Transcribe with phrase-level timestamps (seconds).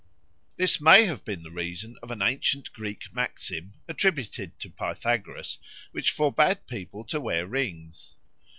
[0.57, 5.59] This may have been the reason of an ancient Greek maxim, attributed to Pythagoras,
[5.91, 8.15] which forbade people to wear rings.